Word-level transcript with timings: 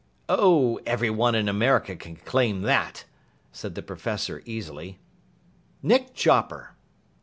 "Oh, 0.27 0.79
everyone 0.83 1.35
in 1.35 1.47
America 1.47 1.95
can 1.95 2.15
claim 2.15 2.63
that!" 2.63 3.05
said 3.51 3.75
the 3.75 3.83
Professor 3.83 4.41
easily. 4.47 4.97
"Nick 5.83 6.15
Chopper!" 6.15 6.71